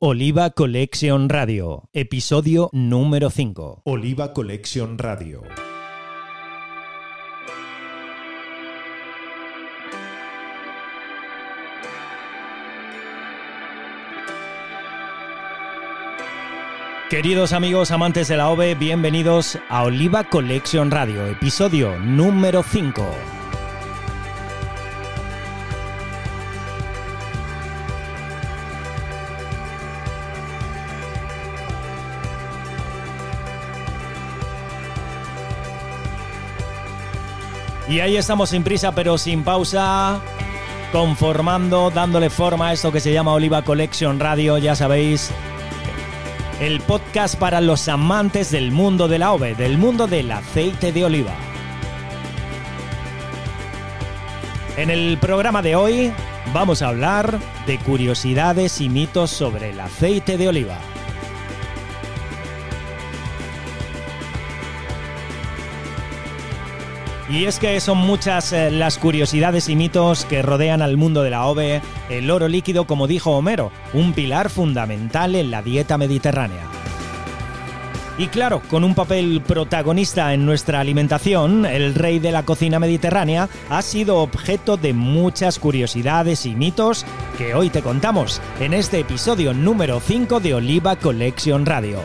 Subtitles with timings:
[0.00, 3.82] Oliva Collection Radio, episodio número 5.
[3.84, 5.42] Oliva Collection Radio.
[17.10, 23.37] Queridos amigos amantes de la OVE, bienvenidos a Oliva Collection Radio, episodio número 5.
[37.88, 40.20] Y ahí estamos sin prisa pero sin pausa,
[40.92, 45.30] conformando, dándole forma a esto que se llama Oliva Collection Radio, ya sabéis,
[46.60, 51.04] el podcast para los amantes del mundo de la ove, del mundo del aceite de
[51.06, 51.34] oliva.
[54.76, 56.12] En el programa de hoy
[56.52, 60.78] vamos a hablar de curiosidades y mitos sobre el aceite de oliva.
[67.30, 71.30] Y es que son muchas eh, las curiosidades y mitos que rodean al mundo de
[71.30, 76.62] la ove, el oro líquido, como dijo Homero, un pilar fundamental en la dieta mediterránea.
[78.16, 83.48] Y claro, con un papel protagonista en nuestra alimentación, el rey de la cocina mediterránea
[83.68, 87.06] ha sido objeto de muchas curiosidades y mitos
[87.36, 92.00] que hoy te contamos en este episodio número 5 de Oliva Collection Radio.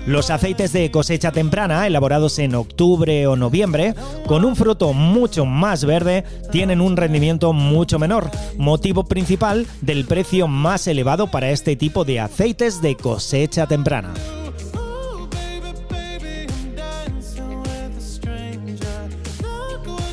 [0.06, 3.94] Los aceites de cosecha temprana, elaborados en octubre o noviembre,
[4.26, 10.48] con un fruto mucho más verde, tienen un rendimiento mucho menor, motivo principal del precio
[10.48, 14.12] más elevado para este tipo de aceites de cosecha temprana.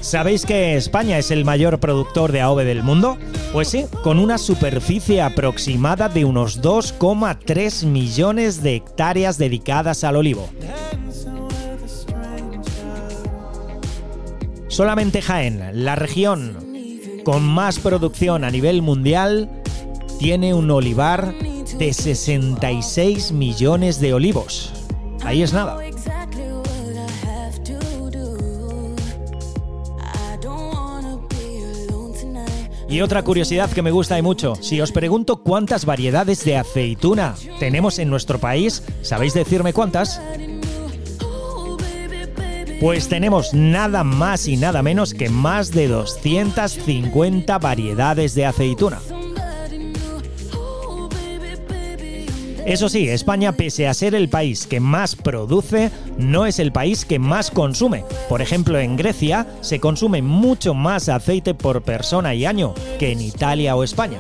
[0.08, 3.18] ¿Sabéis que España es el mayor productor de AOVE del mundo?
[3.52, 10.48] Pues sí, con una superficie aproximada de unos 2,3 millones de hectáreas dedicadas al olivo.
[14.70, 16.56] Solamente Jaén, la región
[17.26, 19.50] con más producción a nivel mundial,
[20.20, 21.34] tiene un olivar
[21.78, 24.72] de 66 millones de olivos.
[25.26, 25.78] Ahí es nada.
[32.90, 37.36] Y otra curiosidad que me gusta y mucho, si os pregunto cuántas variedades de aceituna
[37.60, 40.22] tenemos en nuestro país, ¿sabéis decirme cuántas?
[42.80, 49.00] Pues tenemos nada más y nada menos que más de 250 variedades de aceituna.
[52.68, 57.06] Eso sí, España, pese a ser el país que más produce, no es el país
[57.06, 58.04] que más consume.
[58.28, 63.22] Por ejemplo, en Grecia se consume mucho más aceite por persona y año que en
[63.22, 64.20] Italia o España.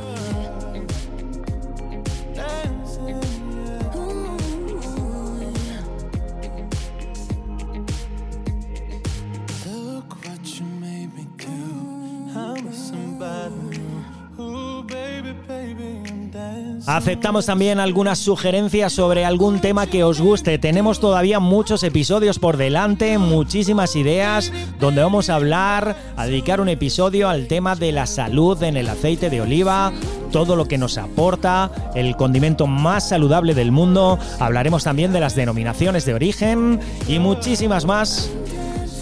[16.87, 20.57] Aceptamos también algunas sugerencias sobre algún tema que os guste.
[20.57, 26.69] Tenemos todavía muchos episodios por delante, muchísimas ideas, donde vamos a hablar, a dedicar un
[26.69, 29.91] episodio al tema de la salud en el aceite de oliva,
[30.31, 34.17] todo lo que nos aporta, el condimento más saludable del mundo.
[34.39, 36.79] Hablaremos también de las denominaciones de origen
[37.09, 38.31] y muchísimas más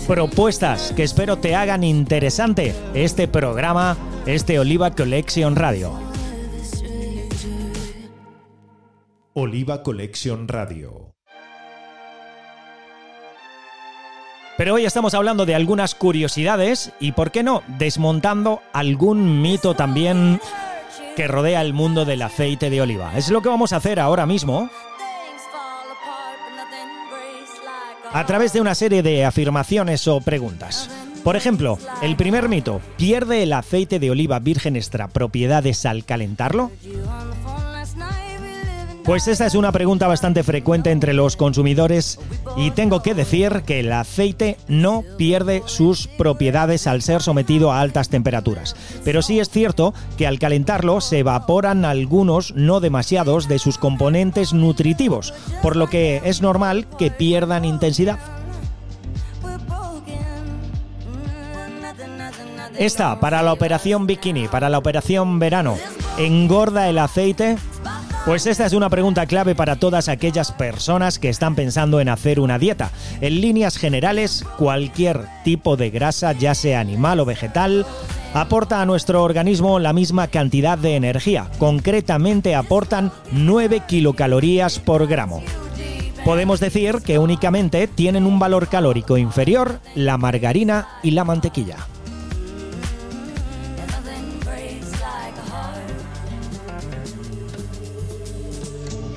[0.08, 3.96] propuestas que espero te hagan interesante este programa,
[4.26, 6.05] este Oliva Collection Radio.
[9.38, 11.14] Oliva Collection Radio.
[14.58, 20.40] Pero hoy estamos hablando de algunas curiosidades y, ¿por qué no?, desmontando algún mito también
[21.18, 23.18] que rodea el mundo del aceite de oliva.
[23.18, 24.70] Es lo que vamos a hacer ahora mismo
[28.14, 30.90] a través de una serie de afirmaciones o preguntas.
[31.26, 36.72] Por ejemplo, el primer mito, ¿pierde el aceite de oliva virgen extra propiedades al calentarlo?
[39.06, 42.20] Pues esta es una pregunta bastante frecuente entre los consumidores
[42.58, 47.82] y tengo que decir que el aceite no pierde sus propiedades al ser sometido a
[47.82, 48.76] altas temperaturas.
[49.04, 54.54] Pero sí es cierto que al calentarlo se evaporan algunos, no demasiados, de sus componentes
[54.54, 58.18] nutritivos, por lo que es normal que pierdan intensidad.
[62.80, 65.78] Esta, para la operación bikini, para la operación verano,
[66.18, 67.58] ¿engorda el aceite?
[68.26, 72.40] Pues esta es una pregunta clave para todas aquellas personas que están pensando en hacer
[72.40, 72.90] una dieta.
[73.22, 77.86] En líneas generales, cualquier tipo de grasa, ya sea animal o vegetal,
[78.34, 81.52] aporta a nuestro organismo la misma cantidad de energía.
[81.60, 85.44] Concretamente aportan 9 kilocalorías por gramo.
[86.26, 91.78] Podemos decir que únicamente tienen un valor calórico inferior la margarina y la mantequilla.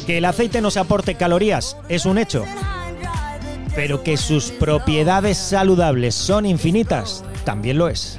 [0.08, 2.46] Que el aceite nos aporte calorías es un hecho,
[3.76, 8.18] pero que sus propiedades saludables son infinitas también lo es.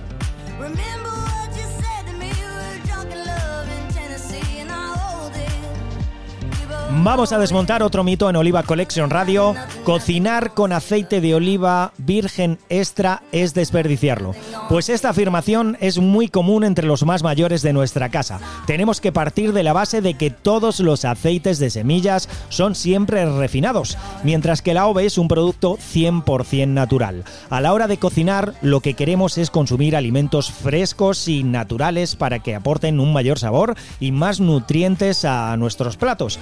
[7.01, 9.55] Vamos a desmontar otro mito en Oliva Collection Radio.
[9.85, 14.35] Cocinar con aceite de oliva virgen extra es desperdiciarlo.
[14.67, 18.41] Pues esta afirmación es muy común entre los más mayores de nuestra casa.
[18.67, 23.25] Tenemos que partir de la base de que todos los aceites de semillas son siempre
[23.25, 27.23] refinados, mientras que la OVE es un producto 100% natural.
[27.49, 32.39] A la hora de cocinar, lo que queremos es consumir alimentos frescos y naturales para
[32.39, 36.39] que aporten un mayor sabor y más nutrientes a nuestros platos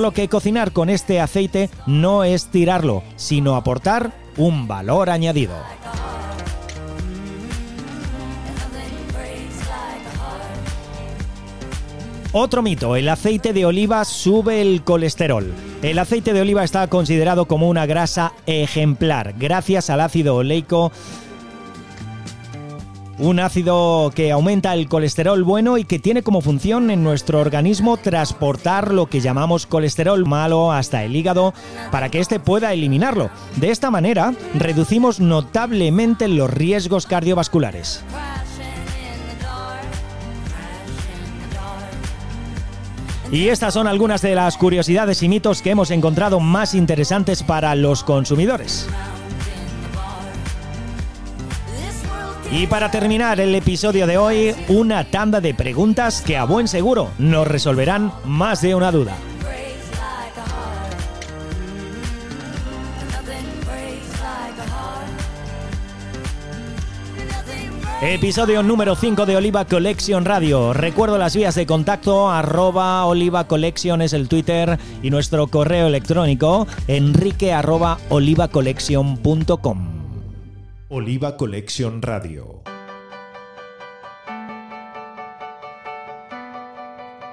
[0.00, 5.54] lo que cocinar con este aceite no es tirarlo, sino aportar un valor añadido.
[12.32, 15.50] Otro mito, el aceite de oliva sube el colesterol.
[15.80, 20.92] El aceite de oliva está considerado como una grasa ejemplar, gracias al ácido oleico
[23.18, 27.96] un ácido que aumenta el colesterol bueno y que tiene como función en nuestro organismo
[27.96, 31.52] transportar lo que llamamos colesterol malo hasta el hígado
[31.90, 33.30] para que éste pueda eliminarlo.
[33.56, 38.04] De esta manera, reducimos notablemente los riesgos cardiovasculares.
[43.30, 47.74] Y estas son algunas de las curiosidades y mitos que hemos encontrado más interesantes para
[47.74, 48.88] los consumidores.
[52.50, 57.10] Y para terminar el episodio de hoy, una tanda de preguntas que a buen seguro
[57.18, 59.16] nos resolverán más de una duda.
[68.00, 70.72] Episodio número 5 de Oliva Collection Radio.
[70.72, 73.46] Recuerdo las vías de contacto, arroba Oliva
[74.00, 79.97] es el Twitter y nuestro correo electrónico enrique arroba olivacollection.com.
[80.90, 82.62] Oliva Collection Radio.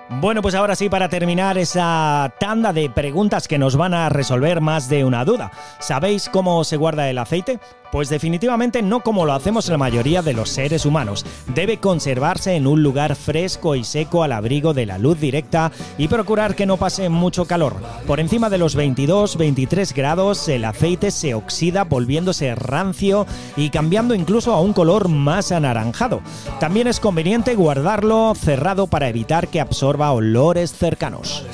[0.09, 4.59] Bueno, pues ahora sí, para terminar esa tanda de preguntas que nos van a resolver
[4.59, 5.51] más de una duda.
[5.79, 7.59] ¿Sabéis cómo se guarda el aceite?
[7.95, 11.25] Pues definitivamente no como lo hacemos la mayoría de los seres humanos.
[11.55, 16.09] Debe conservarse en un lugar fresco y seco al abrigo de la luz directa y
[16.09, 17.77] procurar que no pase mucho calor.
[18.05, 24.51] Por encima de los 22-23 grados el aceite se oxida volviéndose rancio y cambiando incluso
[24.51, 26.19] a un color más anaranjado.
[26.59, 31.45] También es conveniente guardarlo cerrado para evitar que absorba olores cercanos.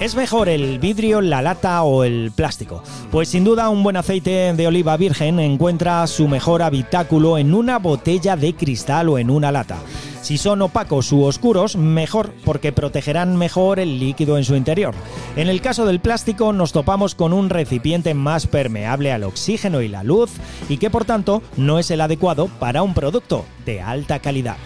[0.00, 2.84] ¿Es mejor el vidrio, la lata o el plástico?
[3.10, 7.80] Pues sin duda un buen aceite de oliva virgen encuentra su mejor habitáculo en una
[7.80, 9.78] botella de cristal o en una lata.
[10.22, 14.94] Si son opacos u oscuros, mejor porque protegerán mejor el líquido en su interior.
[15.34, 19.88] En el caso del plástico nos topamos con un recipiente más permeable al oxígeno y
[19.88, 20.30] la luz
[20.68, 24.58] y que por tanto no es el adecuado para un producto de alta calidad.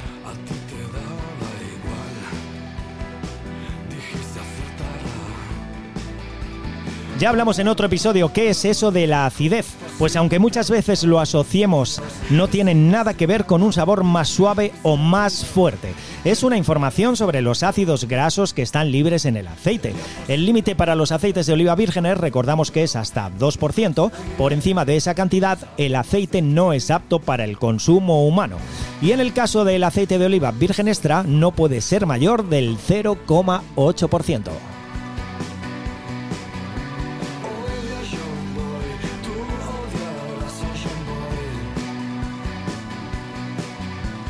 [7.22, 9.76] Ya hablamos en otro episodio qué es eso de la acidez.
[9.96, 14.28] Pues aunque muchas veces lo asociemos, no tiene nada que ver con un sabor más
[14.28, 15.94] suave o más fuerte.
[16.24, 19.92] Es una información sobre los ácidos grasos que están libres en el aceite.
[20.26, 24.10] El límite para los aceites de oliva vírgenes recordamos que es hasta 2%.
[24.36, 28.56] Por encima de esa cantidad, el aceite no es apto para el consumo humano.
[29.00, 32.76] Y en el caso del aceite de oliva virgen extra, no puede ser mayor del
[32.78, 34.71] 0,8%.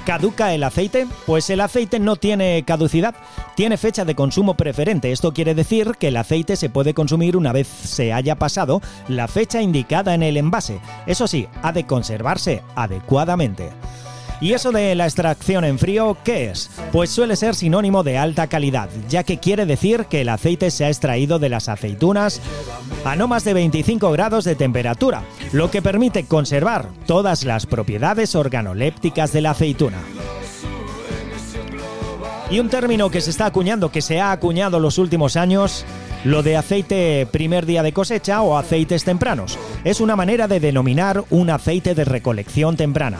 [0.06, 1.06] ¿Caduca el aceite?
[1.26, 3.14] Pues el aceite no tiene caducidad,
[3.54, 5.12] tiene fecha de consumo preferente.
[5.12, 9.28] Esto quiere decir que el aceite se puede consumir una vez se haya pasado la
[9.28, 10.80] fecha indicada en el envase.
[11.06, 13.70] Eso sí, ha de conservarse adecuadamente.
[14.42, 16.68] ¿Y eso de la extracción en frío qué es?
[16.90, 20.84] Pues suele ser sinónimo de alta calidad, ya que quiere decir que el aceite se
[20.84, 22.40] ha extraído de las aceitunas
[23.04, 25.22] a no más de 25 grados de temperatura,
[25.52, 29.98] lo que permite conservar todas las propiedades organolépticas de la aceituna.
[32.50, 35.84] Y un término que se está acuñando, que se ha acuñado los últimos años,
[36.24, 39.56] lo de aceite primer día de cosecha o aceites tempranos.
[39.84, 43.18] Es una manera de denominar un aceite de recolección temprana.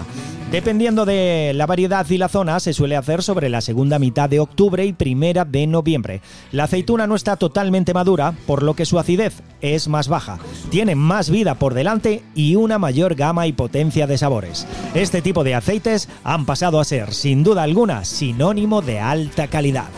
[0.52, 4.38] Dependiendo de la variedad y la zona, se suele hacer sobre la segunda mitad de
[4.38, 6.20] octubre y primera de noviembre.
[6.50, 10.38] La aceituna no está totalmente madura, por lo que su acidez es más baja.
[10.68, 14.66] Tiene más vida por delante y una mayor gama y potencia de sabores.
[14.92, 19.88] Este tipo de aceites han pasado a ser, sin duda alguna, sinónimo de alta calidad.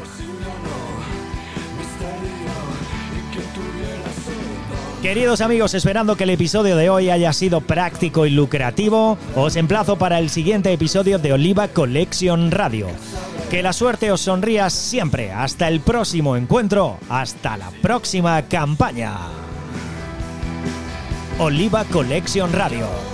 [5.04, 9.96] Queridos amigos, esperando que el episodio de hoy haya sido práctico y lucrativo, os emplazo
[9.96, 12.86] para el siguiente episodio de Oliva Collection Radio.
[13.50, 15.30] Que la suerte os sonría siempre.
[15.30, 16.96] Hasta el próximo encuentro.
[17.10, 19.18] Hasta la próxima campaña.
[21.38, 23.13] Oliva Collection Radio.